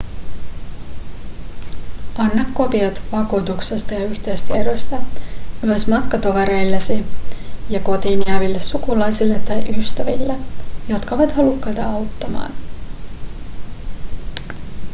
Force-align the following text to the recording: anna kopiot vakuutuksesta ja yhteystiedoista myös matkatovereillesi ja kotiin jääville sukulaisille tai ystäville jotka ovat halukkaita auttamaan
anna 2.17 2.45
kopiot 2.53 3.01
vakuutuksesta 3.11 3.93
ja 3.93 4.05
yhteystiedoista 4.05 4.95
myös 5.61 5.87
matkatovereillesi 5.87 7.05
ja 7.69 7.79
kotiin 7.79 8.23
jääville 8.27 8.59
sukulaisille 8.59 9.39
tai 9.39 9.63
ystäville 9.79 10.33
jotka 10.89 11.15
ovat 11.15 11.31
halukkaita 11.35 11.91
auttamaan 11.91 12.51